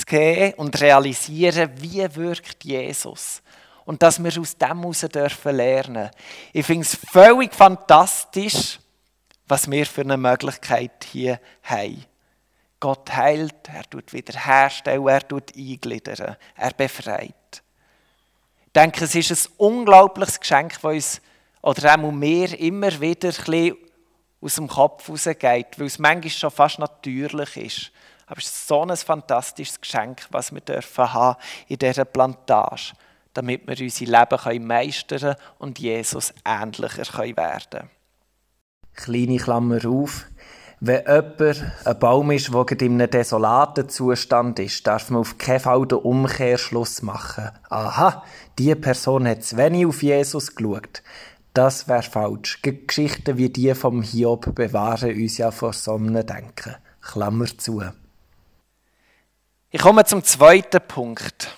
zu 0.00 0.06
gehen 0.06 0.54
und 0.54 0.80
realisieren, 0.80 1.70
wie 1.76 2.14
wirkt 2.14 2.64
Jesus. 2.64 3.42
Und 3.84 4.02
dass 4.02 4.22
wir 4.22 4.40
aus 4.40 4.56
dem 4.56 4.80
heraus 4.80 5.00
dürfen 5.00 5.56
lernen. 5.56 6.10
Ich 6.52 6.64
finde 6.64 6.82
es 6.82 6.94
völlig 6.94 7.54
fantastisch, 7.54 8.78
was 9.46 9.70
wir 9.70 9.84
für 9.86 10.02
eine 10.02 10.16
Möglichkeit 10.16 11.04
hier 11.10 11.40
haben. 11.62 12.04
Gott 12.78 13.12
heilt, 13.12 13.68
er 13.72 13.82
tut 13.84 14.12
wiederherstellen, 14.12 15.06
er 15.06 15.26
tut 15.26 15.54
eingliedern, 15.56 16.36
er 16.54 16.72
befreit. 16.72 17.34
Ich 18.66 18.72
denke, 18.74 19.04
es 19.04 19.14
ist 19.14 19.50
ein 19.50 19.52
unglaubliches 19.58 20.40
Geschenk, 20.40 20.74
das 20.74 20.84
uns, 20.84 21.20
oder 21.62 21.94
auch 21.94 22.10
mir, 22.10 22.58
immer 22.58 23.00
wieder 23.00 23.32
ein 23.48 23.74
aus 24.40 24.54
dem 24.54 24.68
Kopf 24.68 25.08
rausgeht, 25.08 25.78
weil 25.78 25.86
es 25.86 25.98
manchmal 25.98 26.30
schon 26.30 26.50
fast 26.50 26.78
natürlich 26.78 27.56
ist. 27.56 27.92
Aber 28.26 28.38
es 28.38 28.46
ist 28.46 28.68
so 28.68 28.82
ein 28.82 28.96
fantastisches 28.96 29.80
Geschenk, 29.80 30.26
was 30.30 30.52
wir 30.52 30.60
dürfen 30.60 31.12
haben 31.12 31.38
in 31.68 31.78
dieser 31.78 32.04
Plantage, 32.04 32.92
damit 33.34 33.66
wir 33.66 33.78
unser 33.78 34.04
Leben 34.06 34.66
meistern 34.66 35.18
können 35.18 35.36
und 35.58 35.78
Jesus 35.78 36.32
ähnlicher 36.46 37.18
werden 37.18 37.36
können. 37.70 37.90
Kleine 38.94 39.36
Klammer 39.36 39.84
auf. 39.84 40.26
Wenn 40.82 41.04
jemand 41.04 41.62
ein 41.84 41.98
Baum 41.98 42.30
ist, 42.30 42.54
der 42.54 42.80
in 42.80 43.02
einem 43.02 43.10
desolaten 43.10 43.90
Zustand 43.90 44.58
ist, 44.60 44.86
darf 44.86 45.10
man 45.10 45.20
auf 45.20 45.36
keinen 45.36 45.60
Fall 45.60 45.86
den 45.86 45.98
Umkehrschluss 45.98 47.02
machen. 47.02 47.50
Aha, 47.68 48.24
die 48.58 48.74
Person 48.74 49.28
hat 49.28 49.44
zu 49.44 49.58
wenig 49.58 49.84
auf 49.84 50.02
Jesus 50.02 50.54
geschaut. 50.54 51.02
Das 51.52 51.88
wäre 51.88 52.02
falsch. 52.02 52.60
Geschichten 52.62 53.36
wie 53.36 53.50
die 53.50 53.74
vom 53.74 54.02
Hiob 54.02 54.54
bewahren 54.54 55.14
uns 55.14 55.38
ja 55.38 55.50
vor 55.50 55.72
so 55.72 55.94
einem 55.94 56.24
Denken. 56.24 56.76
Klammer 57.00 57.46
zu. 57.58 57.82
Ich 59.70 59.80
komme 59.80 60.04
zum 60.04 60.22
zweiten 60.22 60.80
Punkt. 60.86 61.56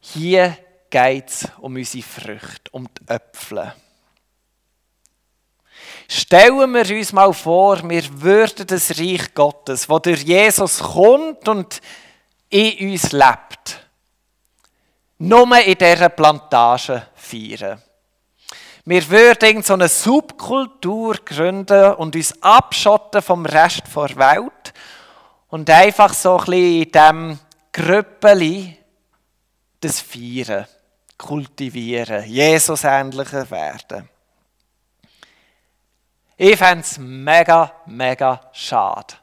Hier 0.00 0.56
geht 0.90 1.28
es 1.28 1.48
um 1.58 1.74
unsere 1.74 2.02
Früchte, 2.02 2.70
um 2.72 2.86
die 2.86 3.12
Äpfel. 3.12 3.74
Stellen 6.08 6.72
wir 6.72 6.96
uns 6.96 7.12
mal 7.12 7.32
vor, 7.32 7.88
wir 7.88 8.22
würden 8.22 8.66
das 8.66 8.98
Reich 8.98 9.34
Gottes, 9.34 9.88
wo 9.88 9.98
durch 9.98 10.22
Jesus 10.22 10.78
kommt 10.78 11.48
und 11.48 11.80
in 12.48 12.90
uns 12.90 13.12
lebt, 13.12 13.86
nur 15.18 15.58
in 15.58 15.76
dieser 15.76 16.08
Plantage 16.08 17.08
feiern. 17.14 17.82
Wir 18.88 19.10
würden 19.10 19.64
so 19.64 19.72
eine 19.72 19.88
Subkultur 19.88 21.16
gründen 21.24 21.94
und 21.94 22.14
uns 22.14 22.40
abschotten 22.40 23.20
vom 23.20 23.44
Rest 23.44 23.82
der 23.92 24.16
Welt 24.16 24.72
und 25.48 25.68
einfach 25.68 26.14
so 26.14 26.38
ein 26.38 26.44
bisschen 26.44 26.82
in 26.82 26.92
diesem 26.92 27.38
Grüppeli 27.72 28.78
das 29.80 30.00
Feiern, 30.00 30.68
kultivieren, 31.18 32.26
Jesus 32.26 32.84
ähnlicher 32.84 33.50
werden. 33.50 34.08
Ich 36.36 36.56
fände 36.56 36.82
es 36.82 36.96
mega, 36.96 37.72
mega 37.86 38.40
schade. 38.52 39.14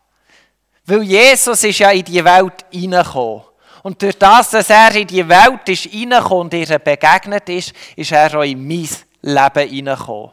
Weil 0.86 1.04
Jesus 1.04 1.64
ist 1.64 1.80
ja 1.80 1.92
in 1.92 2.04
die 2.04 2.26
Welt 2.26 2.66
hineingekommen. 2.70 3.44
Und 3.82 4.02
durch 4.02 4.18
das, 4.20 4.50
dass 4.50 4.70
er 4.70 4.94
in 4.94 5.08
die 5.08 5.26
Welt 5.26 5.70
ist 5.70 5.84
hineingekommen 5.84 6.42
und 6.42 6.54
ihr 6.54 6.80
begegnet 6.80 7.48
ist, 7.48 7.72
ist 7.96 8.12
er 8.12 8.38
auch 8.38 8.44
in 8.44 8.68
mein 8.68 8.90
Leben 9.24 9.70
hineingekommen. 9.70 10.32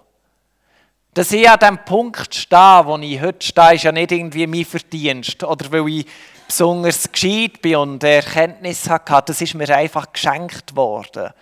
Dass 1.15 1.33
ich 1.33 1.49
an 1.49 1.59
dem 1.59 1.85
Punkt 1.85 2.35
stehe, 2.35 2.83
wo 2.85 2.99
ich 2.99 3.21
heute 3.21 3.45
stehe, 3.45 3.75
ist 3.75 3.85
ja 3.85 3.93
nicht 3.93 4.13
irgendwie 4.13 4.47
mein 4.47 4.65
Verdienst 4.65 5.43
oder 5.43 5.73
weil 5.73 5.89
ich 5.89 6.07
besonders 6.47 7.11
gescheit 7.11 7.63
bin 7.63 7.77
und 7.77 8.05
Erkenntnis 8.05 8.89
hatte. 8.89 9.23
Das 9.27 9.41
ist 9.41 9.55
mir 9.55 9.75
einfach 9.75 10.13
geschenkt 10.13 10.77
worden. 10.77 11.33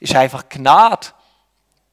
Ist 0.00 0.16
einfach 0.16 0.48
Gnade 0.48 1.08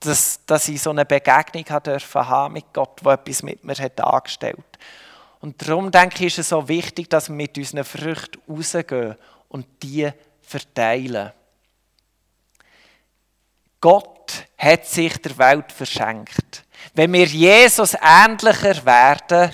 dass, 0.06 0.46
dass 0.46 0.68
ich 0.68 0.82
so 0.82 0.92
eine 0.92 1.06
Begegnung 1.06 1.66
haben 1.70 2.00
haben 2.00 2.54
mit 2.54 2.74
Gott, 2.74 3.02
der 3.04 3.14
etwas 3.14 3.44
mit 3.44 3.64
mir 3.64 3.76
hat 3.76 4.00
angestellt 4.00 4.60
Und 5.42 5.62
darum 5.62 5.92
denke 5.92 6.26
ich, 6.26 6.34
ist 6.34 6.40
es 6.40 6.50
so 6.50 6.68
wichtig, 6.68 7.10
dass 7.10 7.30
wir 7.30 7.36
mit 7.36 7.58
unseren 7.58 7.84
Früchten 7.84 8.40
rausgehen 8.50 9.16
und 9.50 9.66
die 9.82 10.10
verteilen. 10.42 11.32
Gott 13.82 14.15
hat 14.58 14.86
sich 14.86 15.18
der 15.18 15.38
Welt 15.38 15.72
verschenkt. 15.72 16.64
Wenn 16.94 17.14
wir 17.14 17.26
Jesus 17.26 17.96
ähnlicher 18.02 18.86
werden, 18.86 19.52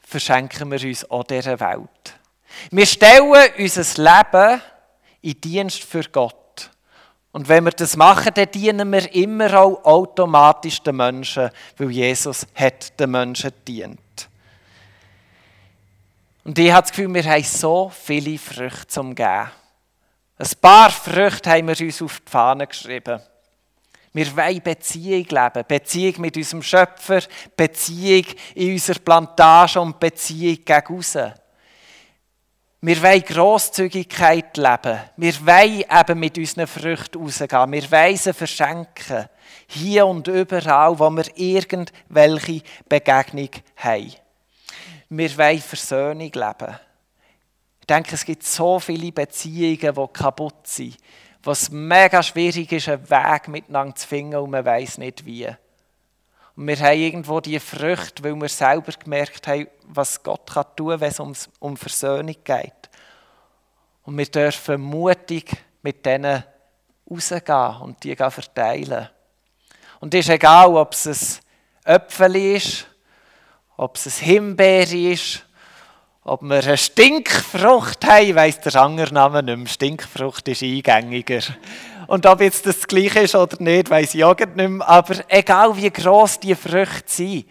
verschenken 0.00 0.70
wir 0.70 0.82
uns 0.82 1.08
auch 1.10 1.24
dieser 1.24 1.58
Welt. 1.60 2.18
Wir 2.70 2.86
stellen 2.86 3.50
unser 3.58 4.02
Leben 4.02 4.62
in 5.22 5.40
Dienst 5.40 5.82
für 5.82 6.02
Gott. 6.04 6.36
Und 7.32 7.48
wenn 7.48 7.64
wir 7.64 7.70
das 7.70 7.96
machen, 7.96 8.32
dann 8.34 8.50
dienen 8.50 8.90
wir 8.90 9.12
immer 9.14 9.60
auch 9.60 9.84
automatisch 9.84 10.82
den 10.82 10.96
Menschen, 10.96 11.50
weil 11.76 11.90
Jesus 11.90 12.46
hat 12.54 12.98
den 12.98 13.12
Menschen 13.12 13.52
dient. 13.66 14.28
Und 16.42 16.58
ich 16.58 16.72
habe 16.72 16.82
das 16.82 16.90
Gefühl, 16.90 17.14
wir 17.14 17.24
haben 17.24 17.44
so 17.44 17.90
viele 17.90 18.36
Früchte 18.38 18.86
zum 18.88 19.14
Geben. 19.14 19.50
Ein 20.38 20.48
paar 20.60 20.90
Früchte 20.90 21.50
haben 21.50 21.68
wir 21.68 21.80
uns 21.80 22.02
auf 22.02 22.20
die 22.20 22.30
Fahne 22.30 22.66
geschrieben. 22.66 23.20
Wir 24.12 24.36
wollen 24.36 24.62
Beziehung 24.62 25.26
leben. 25.28 25.64
Beziehung 25.68 26.20
mit 26.20 26.36
unserem 26.36 26.62
Schöpfer, 26.62 27.20
Beziehung 27.56 28.26
in 28.54 28.72
unserer 28.72 28.98
Plantage 28.98 29.80
und 29.80 30.00
Beziehung 30.00 30.58
gegen 30.64 30.96
aussen. 30.96 31.32
Wir 32.82 33.02
wollen 33.02 33.22
Grosszügigkeit 33.22 34.56
leben. 34.56 34.98
Wir 35.16 35.46
wollen 35.46 35.84
eben 36.00 36.18
mit 36.18 36.38
unseren 36.38 36.66
Früchten 36.66 37.20
rausgehen. 37.20 37.72
Wir 37.72 37.90
wollen 37.92 38.16
sie 38.16 38.32
verschenken. 38.32 39.28
Hier 39.68 40.06
und 40.06 40.26
überall, 40.26 40.98
wo 40.98 41.10
wir 41.10 41.26
irgendwelche 41.36 42.62
Begegnung 42.88 43.50
haben. 43.76 44.12
Wir 45.10 45.38
wollen 45.38 45.60
Versöhnung 45.60 46.32
leben. 46.32 46.78
Ich 47.80 47.86
denke, 47.86 48.14
es 48.14 48.24
gibt 48.24 48.44
so 48.44 48.80
viele 48.80 49.12
Beziehungen, 49.12 49.94
die 49.94 50.12
kaputt 50.12 50.66
sind 50.66 50.96
was 51.42 51.70
mega 51.70 52.22
schwierig 52.22 52.70
ist, 52.72 52.88
einen 52.88 53.08
Weg 53.08 53.48
miteinander 53.48 53.94
zu 53.94 54.06
finden 54.06 54.36
und 54.36 54.50
man 54.50 54.64
weiß 54.64 54.98
nicht 54.98 55.24
wie. 55.24 55.46
Und 56.56 56.66
wir 56.66 56.78
haben 56.78 56.98
irgendwo 56.98 57.40
die 57.40 57.58
Früchte, 57.58 58.22
weil 58.22 58.34
wir 58.34 58.48
selber 58.48 58.92
gemerkt 58.92 59.46
haben, 59.46 59.68
was 59.84 60.22
Gott 60.22 60.46
tun 60.46 60.88
kann, 60.88 61.00
wenn 61.00 61.30
es 61.32 61.48
um 61.58 61.76
Versöhnung 61.76 62.36
geht. 62.44 62.72
Und 64.02 64.18
wir 64.18 64.26
dürfen 64.26 64.80
mutig 64.80 65.50
mit 65.82 66.04
denen 66.04 66.44
rausgehen 67.10 67.80
und 67.80 68.02
die 68.04 68.16
verteilen. 68.16 69.08
Und 70.00 70.14
es 70.14 70.26
ist 70.26 70.30
egal, 70.30 70.76
ob 70.76 70.92
es 70.92 71.40
ein 71.86 71.94
Äpfel 71.94 72.36
ist, 72.36 72.86
ob 73.76 73.96
es 73.96 74.06
ein 74.06 74.24
Himbeer 74.24 74.92
ist 74.92 75.44
ob 76.30 76.42
wir 76.42 76.62
eine 76.62 76.76
Stinkfrucht 76.76 78.06
haben, 78.06 78.36
weiss 78.36 78.60
der 78.60 78.76
Angername 78.76 79.42
nicht 79.42 79.56
mehr. 79.56 79.66
Stinkfrucht 79.66 80.46
ist 80.46 80.62
eingängiger. 80.62 81.40
Und 82.06 82.24
ob 82.24 82.40
jetzt 82.40 82.64
das 82.66 82.86
gleiche 82.86 83.18
ist 83.18 83.34
oder 83.34 83.60
nicht, 83.60 83.90
weiss 83.90 84.14
ich 84.14 84.22
auch 84.22 84.38
nicht 84.38 84.54
mehr. 84.56 84.88
Aber 84.88 85.16
egal 85.26 85.76
wie 85.76 85.90
gross 85.90 86.38
die 86.38 86.54
Früchte 86.54 87.02
sind, 87.06 87.46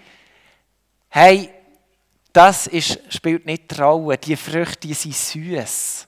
hey, 1.09 1.49
das 2.31 2.67
ist, 2.67 3.01
spielt 3.09 3.45
nicht 3.45 3.69
die 3.69 3.81
Rolle. 3.81 4.17
Die 4.17 4.37
Früchte 4.37 4.87
die 4.87 4.93
sind 4.93 5.13
süß. 5.13 6.07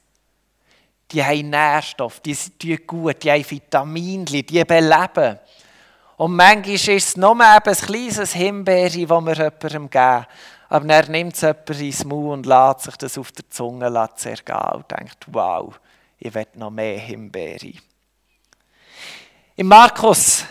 Die 1.11 1.21
haben 1.21 1.49
Nährstoff, 1.49 2.21
die 2.21 2.33
sind 2.33 2.87
gut, 2.87 3.21
die 3.21 3.31
haben 3.31 3.49
Vitamine, 3.49 4.23
die 4.23 4.63
beleben. 4.63 5.39
Und 6.15 6.37
manchmal 6.37 6.75
ist 6.75 6.87
es 6.87 7.17
nur 7.17 7.37
ein 7.37 7.61
kleines 7.61 8.31
Himbeere, 8.31 8.85
das 8.87 9.25
wir 9.25 9.35
jemandem 9.35 9.89
geben. 9.89 10.25
Aber 10.71 10.87
er 10.87 11.09
nimmt 11.09 11.33
es 11.33 11.41
jemand 11.41 11.69
ins 11.69 12.05
Maul 12.05 12.31
und 12.31 12.45
lässt 12.45 12.79
sich 12.79 12.95
das 12.95 13.17
auf 13.17 13.33
der 13.33 13.49
Zunge 13.49 14.09
zergehen 14.15 14.71
und 14.73 14.89
denkt, 14.89 15.25
wow, 15.27 15.77
ich 16.17 16.33
will 16.33 16.47
noch 16.53 16.69
mehr 16.69 16.97
Himbeere. 16.97 17.73
Im 19.57 19.67
Markus 19.67 20.45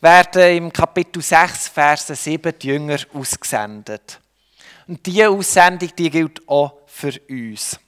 werden 0.00 0.56
im 0.56 0.72
Kapitel 0.72 1.20
6, 1.20 1.66
Verse 1.66 2.14
7 2.14 2.56
die 2.56 2.68
Jünger 2.68 2.98
ausgesendet. 3.12 4.20
Und 4.86 5.04
diese 5.04 5.30
Aussendung 5.30 5.90
die 5.98 6.10
gilt 6.10 6.48
auch 6.48 6.82
für 6.86 7.20
uns. 7.28 7.80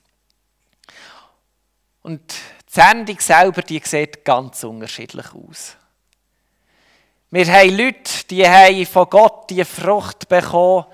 Und 2.03 2.33
die 2.33 2.75
Sendung 2.75 3.21
selber 3.21 3.63
die 3.63 3.81
sieht 3.85 4.25
ganz 4.25 4.65
unterschiedlich 4.65 5.33
aus. 5.33 5.77
Wir 7.31 7.47
haben 7.47 7.77
Leute, 7.77 8.27
die 8.29 8.45
haben 8.45 8.85
von 8.85 9.09
Gott 9.09 9.49
die 9.51 9.65
Frucht 9.65 10.29
bekommen, 10.29 10.87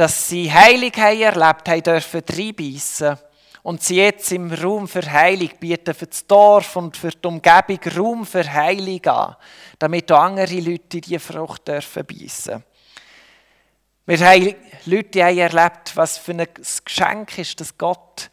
dass 0.00 0.28
sie 0.28 0.50
Heilig 0.50 0.96
haben 0.96 1.20
erlebt 1.20 1.68
haben 1.68 1.82
dürfen, 1.82 2.22
reinbeissen. 2.26 3.18
Und 3.62 3.82
sie 3.82 3.96
jetzt 3.96 4.32
im 4.32 4.50
Raum 4.50 4.88
für 4.88 5.02
Heilung 5.02 5.50
bieten 5.60 5.92
für 5.92 6.06
das 6.06 6.26
Dorf 6.26 6.74
und 6.76 6.96
für 6.96 7.10
die 7.10 7.28
Umgebung 7.28 7.78
Raum 7.94 8.24
für 8.24 8.50
Heilung 8.50 9.04
an, 9.04 9.36
damit 9.78 10.10
auch 10.10 10.22
andere 10.22 10.58
Leute 10.58 11.02
diese 11.02 11.20
Frucht 11.20 11.68
dürfen 11.68 12.06
beißen. 12.06 12.64
Wir 14.06 14.18
haben 14.20 14.54
Leute 14.86 15.10
die 15.10 15.22
haben 15.22 15.36
erlebt, 15.36 15.94
was 15.94 16.16
für 16.16 16.32
ein 16.32 16.46
Geschenk 16.82 17.36
ist, 17.36 17.60
dass 17.60 17.76
Gott 17.76 18.30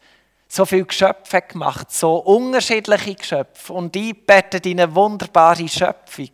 so 0.48 0.64
viele 0.64 0.86
Geschöpfe 0.86 1.42
gemacht 1.42 1.92
so 1.92 2.16
unterschiedliche 2.16 3.14
Geschöpfe 3.14 3.74
und 3.74 3.94
einbettet 3.94 4.64
in 4.64 4.80
eine 4.80 4.94
wunderbare 4.94 5.68
Schöpfung. 5.68 6.30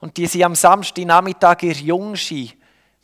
Und 0.00 0.16
die 0.16 0.26
sind 0.26 0.42
am 0.42 0.56
Samstagnachmittag 0.56 1.62
ihr 1.62 1.74
Jungschein 1.74 2.54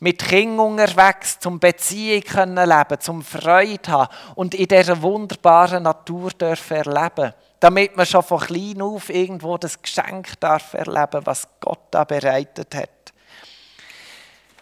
mit 0.03 0.21
Kindern 0.21 0.59
unterwegs, 0.59 1.39
zum 1.39 1.61
Beziehung 1.61 2.23
können 2.23 2.69
leben, 2.69 2.99
zum 2.99 3.21
Freude 3.21 3.89
haben 3.89 4.13
und 4.35 4.53
in 4.53 4.67
dieser 4.67 5.01
wunderbaren 5.01 5.83
Natur 5.83 6.31
dürfen 6.31 6.75
erleben, 6.75 7.33
damit 7.61 7.95
man 7.95 8.05
schon 8.05 8.21
von 8.21 8.41
klein 8.41 8.81
auf 8.81 9.09
irgendwo 9.09 9.57
das 9.57 9.81
Geschenk 9.81 10.37
darf 10.41 10.73
erleben, 10.73 11.21
was 11.23 11.47
Gott 11.61 11.83
da 11.91 12.03
bereitet 12.03 12.75
hat. 12.75 13.13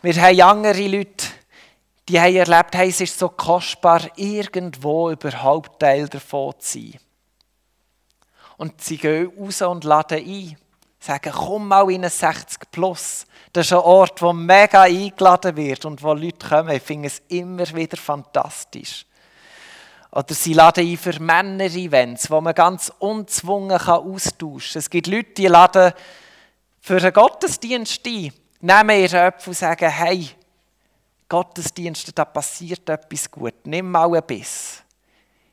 Wir 0.03 0.13
haben 0.21 0.41
andere 0.41 0.87
Leute, 0.87 1.25
die 2.07 2.21
haben 2.21 2.35
erlebt, 2.35 2.75
hey, 2.75 2.89
es 2.89 3.01
ist 3.01 3.17
so 3.17 3.29
kostbar, 3.29 4.01
irgendwo 4.17 5.09
überhaupt 5.09 5.79
Teil 5.79 6.07
davon 6.07 6.53
zu 6.59 6.79
sein. 6.79 6.99
Und 8.57 8.79
sie 8.79 8.97
gehen 8.97 9.31
raus 9.39 9.63
und 9.63 9.85
laden 9.85 10.19
ein 10.19 10.55
sagen, 11.01 11.33
komm 11.35 11.67
mal 11.67 11.89
in 11.89 12.01
eine 12.01 12.09
60 12.09 12.71
plus. 12.71 13.25
Das 13.51 13.65
ist 13.65 13.73
ein 13.73 13.79
Ort, 13.79 14.21
wo 14.21 14.31
mega 14.31 14.83
eingeladen 14.83 15.55
wird 15.57 15.85
und 15.85 16.01
wo 16.03 16.13
Leute 16.13 16.47
kommen. 16.47 16.75
Ich 16.75 16.83
finde 16.83 17.07
es 17.07 17.21
immer 17.27 17.67
wieder 17.73 17.97
fantastisch. 17.97 19.05
Oder 20.11 20.33
sie 20.33 20.53
laden 20.53 20.87
ein 20.87 20.97
für 20.97 21.19
Männer-Events, 21.19 22.29
wo 22.29 22.39
man 22.41 22.53
ganz 22.53 22.91
unzwungen 22.99 23.79
austauschen 23.79 24.73
kann. 24.73 24.79
Es 24.79 24.89
gibt 24.89 25.07
Leute, 25.07 25.33
die 25.37 25.47
laden 25.47 25.93
für 26.81 26.97
einen 26.97 27.13
Gottesdienst 27.13 28.05
ein, 28.05 28.33
nehmen 28.59 28.99
ihre 28.99 29.27
Öpfel 29.27 29.51
und 29.51 29.57
sagen, 29.57 29.89
hey, 29.89 30.29
Gottesdienste, 31.29 32.11
da 32.11 32.25
passiert 32.25 32.89
etwas 32.89 33.31
gut, 33.31 33.53
nimm 33.63 33.89
mal 33.89 34.13
ein 34.13 34.23
Biss. 34.23 34.83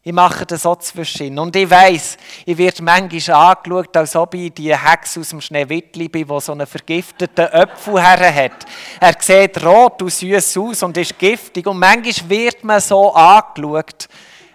Ich 0.09 0.15
mache 0.15 0.47
das 0.47 0.63
so 0.63 0.75
zwischen. 0.77 1.39
Und 1.39 1.55
ich 1.55 1.69
weiss, 1.69 2.17
ich 2.47 2.57
werde 2.57 2.83
manchmal 2.83 3.51
angeschaut, 3.51 3.95
als 3.95 4.17
ob 4.17 4.33
ich 4.33 4.55
die 4.55 4.75
Hex 4.75 5.19
aus 5.19 5.29
dem 5.29 5.43
Schneewittli 5.43 6.09
bin, 6.09 6.27
die 6.27 6.41
so 6.41 6.53
einen 6.53 6.67
vergifteten 6.67 7.45
Apfel 7.45 8.03
her 8.03 8.35
hat. 8.35 8.65
Er 9.01 9.15
sieht 9.21 9.63
rot 9.63 10.01
und 10.01 10.11
süß 10.11 10.57
aus 10.57 10.83
und 10.83 10.97
ist 10.97 11.19
giftig. 11.19 11.67
Und 11.67 11.79
manchmal 11.79 12.31
wird 12.31 12.65
man 12.65 12.81
so 12.81 13.13
angeschaut. 13.13 14.09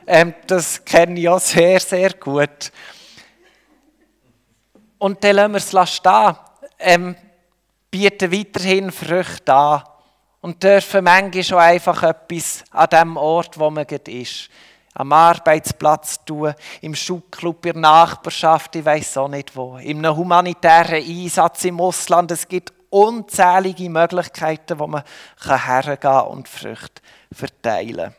Ähm, 0.07 0.33
das 0.47 0.83
kenne 0.83 1.19
ich 1.19 1.29
auch 1.29 1.39
sehr, 1.39 1.79
sehr 1.79 2.13
gut. 2.13 2.71
Und 4.97 5.23
dann 5.23 5.35
lassen 5.35 5.75
wir 5.75 5.83
es 5.83 5.93
stehen. 5.93 6.35
Ähm, 6.79 7.15
bieten 7.91 8.31
weiterhin 8.31 8.91
Früchte 8.91 9.53
an. 9.53 9.83
Und 10.41 10.63
dürfen 10.63 11.03
manchmal 11.03 11.43
schon 11.43 11.59
einfach 11.59 12.01
etwas 12.01 12.63
an 12.71 12.89
dem 12.89 13.17
Ort, 13.17 13.59
wo 13.59 13.69
man 13.69 13.85
ist 13.85 14.49
am 14.93 15.11
Arbeitsplatz 15.11 16.23
tun, 16.25 16.53
im 16.81 16.95
Schulclub, 16.95 17.65
in 17.65 17.73
der 17.73 17.81
Nachbarschaft, 17.81 18.75
ich 18.75 18.85
weiß 18.85 19.17
auch 19.17 19.27
nicht 19.27 19.55
wo, 19.55 19.77
in 19.77 20.05
einem 20.05 20.15
humanitären 20.15 21.03
Einsatz 21.03 21.65
im 21.65 21.79
Ausland. 21.81 22.31
Es 22.31 22.47
gibt 22.47 22.73
unzählige 22.89 23.89
Möglichkeiten, 23.89 24.77
wo 24.77 24.87
man 24.87 25.03
hergehen 25.41 25.99
kann 25.99 26.27
und 26.27 26.47
Früchte 26.47 27.01
verteilen 27.31 28.13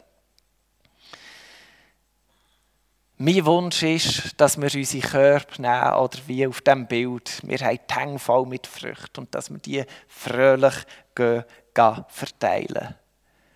Mein 3.17 3.47
Wunsch 3.47 3.85
ist, 3.85 4.41
dass 4.41 4.61
wir 4.61 4.75
unsere 4.75 5.07
Körper 5.07 5.63
nehmen, 5.63 5.95
oder 5.95 6.19
wie 6.27 6.47
auf 6.49 6.61
dem 6.63 6.89
Bild, 6.89 7.41
wir 7.45 7.59
haben 7.59 7.79
die 7.89 7.95
Hänge 7.95 8.19
voll 8.19 8.45
mit 8.45 8.67
Früchten 8.67 9.21
und 9.21 9.35
dass 9.35 9.51
wir 9.51 9.59
die 9.59 9.85
fröhlich 10.09 10.75
gehen, 11.15 11.45
gehen 11.73 12.05
verteilen. 12.09 12.97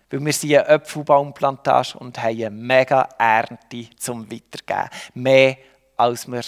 Weil 0.09 0.25
wir 0.25 0.33
sind 0.33 0.53
eine 0.53 0.69
Apfelbaumplantage 0.69 1.97
und 1.97 2.17
haben 2.17 2.37
eine 2.37 2.49
mega 2.49 3.07
Ernte 3.17 3.89
zum 3.97 4.29
Weitergeben. 4.31 4.89
Mehr, 5.13 5.57
als 5.97 6.27
wir 6.27 6.41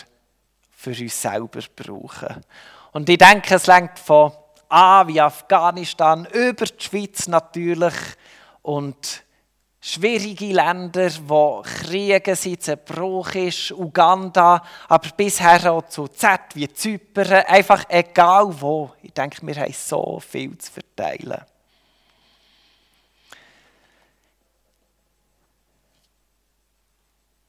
für 0.72 0.90
uns 0.90 1.22
selber 1.22 1.62
brauchen. 1.76 2.44
Und 2.92 3.08
ich 3.08 3.18
denke, 3.18 3.56
es 3.56 3.68
lenkt 3.68 4.00
von 4.00 4.32
A 4.68 5.06
wie 5.08 5.22
Afghanistan, 5.22 6.26
über 6.34 6.66
die 6.66 6.84
Schweiz 6.84 7.28
natürlich 7.28 7.94
und 8.62 9.24
schwierige 9.82 10.54
Länder, 10.54 11.10
wo 11.28 11.62
Kriege 11.62 12.36
sind, 12.36 12.64
Zerbruch 12.64 13.36
ist, 13.36 13.72
Uganda, 13.72 14.64
aber 14.88 15.10
bisher 15.18 15.72
auch 15.72 15.88
zu 15.88 16.08
Z 16.08 16.40
wie 16.54 16.72
Zypern, 16.72 17.44
einfach 17.48 17.84
egal 17.90 18.48
wo. 18.62 18.92
Ich 19.02 19.14
denke, 19.14 19.46
wir 19.46 19.56
haben 19.56 19.74
so 19.74 20.20
viel 20.20 20.58
zu 20.58 20.72
verteilen. 20.72 21.42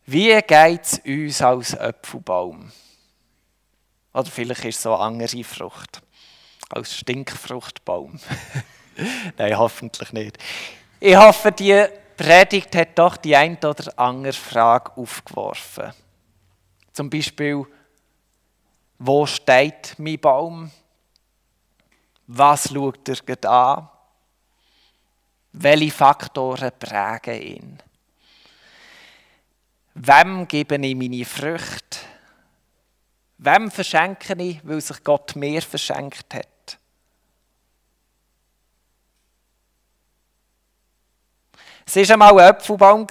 Wie 0.07 0.41
geht 0.43 0.85
es 0.85 0.99
uns 1.05 1.43
als 1.43 1.79
Apfelbaum? 1.79 2.73
Oder 4.13 4.27
vielleicht 4.31 4.65
ist 4.65 4.77
es 4.77 4.83
so 4.83 4.95
eine 4.95 5.05
andere 5.05 5.45
Frucht. 5.45 6.03
Als 6.71 6.97
Stinkfruchtbaum. 6.97 8.19
Nein, 9.39 9.59
hoffentlich 9.59 10.13
nicht. 10.13 10.39
Ich 11.01 11.17
hoffe, 11.17 11.53
die 11.53 11.87
Predigt 12.17 12.75
hat 12.75 12.99
doch 12.99 13.17
die 13.17 13.35
ein 13.35 13.57
oder 13.57 13.99
andere 13.99 14.33
Frage 14.33 14.93
aufgeworfen. 14.97 15.93
Zum 16.93 17.09
Beispiel, 17.09 17.65
wo 18.99 19.27
steht 19.27 19.95
mein 19.99 20.21
Baum? 20.21 20.71
Was 22.27 22.73
schaut 22.73 23.09
er 23.09 23.51
an? 23.51 23.89
Welche 25.53 25.91
Faktoren 25.91 26.71
prägen 26.79 27.43
ihn? 27.43 27.79
Wem 29.95 30.49
gebe 30.49 30.77
ich 30.77 30.97
meine 30.97 31.25
Früchte? 31.25 31.99
Wem 33.39 33.71
verschenke 33.71 34.35
ich, 34.43 34.61
weil 34.67 34.81
sich 34.81 35.03
Gott 35.05 35.37
mir 35.37 35.61
verschenkt 35.61 36.35
hat? 36.35 36.79
Es 41.85 41.97
war 41.97 42.15
einmal 42.15 42.41
ein 42.41 42.55
Apfelbaum. 42.55 43.07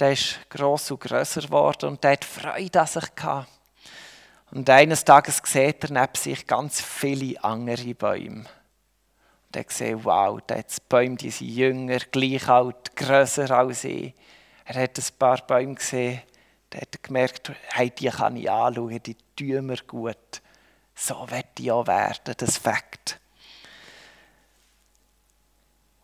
Der 0.00 0.12
ist 0.12 0.38
gross 0.48 0.90
und 0.90 1.00
grösser 1.00 1.42
geworden 1.42 1.90
und 1.90 2.02
der 2.02 2.12
hat 2.12 2.24
Freude 2.24 2.80
an 2.80 2.86
sich. 2.86 3.04
Und 4.50 4.68
eines 4.68 5.04
Tages 5.04 5.42
sieht 5.44 5.84
er 5.84 5.90
neben 5.92 6.14
sich 6.16 6.46
ganz 6.46 6.80
viele 6.80 7.42
andere 7.44 7.94
Bäume. 7.94 8.46
Und 9.46 9.56
er 9.56 9.64
sieht, 9.68 10.04
wow, 10.04 10.40
die 10.40 10.64
Bäume 10.88 11.16
die 11.16 11.30
sind 11.30 11.48
jünger, 11.48 11.98
gleich 12.10 12.48
alt, 12.48 12.96
grösser 12.96 13.50
als 13.50 13.84
ich. 13.84 14.14
Er 14.72 14.84
hat 14.84 14.96
ein 14.96 15.04
paar 15.18 15.44
Bäume 15.48 15.74
gesehen, 15.74 16.22
da 16.70 16.80
hat 16.80 16.94
er 16.94 17.00
gemerkt, 17.02 17.50
hey, 17.70 17.90
die 17.90 18.06
kann 18.06 18.36
ich 18.36 18.48
anschauen, 18.48 19.00
die 19.02 19.16
tun 19.34 19.66
mir 19.66 19.78
gut. 19.78 20.40
So 20.94 21.28
wird 21.28 21.58
ich 21.58 21.72
auch 21.72 21.88
werden, 21.88 22.34
das 22.36 22.56
Fakt. 22.56 23.18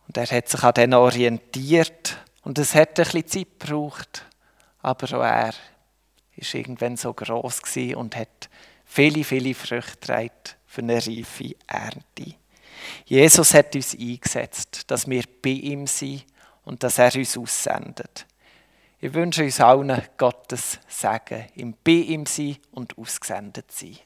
Und 0.05 0.17
er 0.17 0.25
hat 0.25 0.49
sich 0.49 0.61
an 0.61 0.73
denen 0.73 0.95
orientiert 0.95 2.17
und 2.41 2.59
es 2.59 2.75
hat 2.75 2.99
ein 2.99 3.05
bisschen 3.05 3.27
Zeit 3.27 3.57
gebraucht, 3.57 4.25
aber 4.81 5.17
auch 5.17 5.23
er 5.23 5.53
war 5.53 5.53
irgendwann 6.35 6.97
so 6.97 7.13
gross 7.13 7.61
und 7.95 8.17
hat 8.17 8.49
viele, 8.83 9.23
viele 9.23 9.55
Früchte 9.55 9.97
getragen 9.97 10.31
für 10.65 10.81
eine 10.81 10.95
reife 10.95 11.55
Ernte. 11.67 12.35
Jesus 13.05 13.53
hat 13.53 13.73
uns 13.77 13.97
eingesetzt, 13.97 14.91
dass 14.91 15.07
wir 15.07 15.23
bei 15.41 15.51
ihm 15.51 15.87
sind 15.87 16.25
und 16.65 16.83
dass 16.83 16.99
er 16.99 17.15
uns 17.15 17.37
aussendet. 17.37 18.25
Ich 18.99 19.13
wünsche 19.13 19.43
uns 19.43 19.61
allen 19.61 20.01
Gottes 20.17 20.79
Segen, 20.87 21.45
im 21.53 21.75
bei 21.83 21.91
ihm 21.91 22.25
sein 22.25 22.57
und 22.71 22.97
ausgesendet 22.97 23.71
sein. 23.71 23.97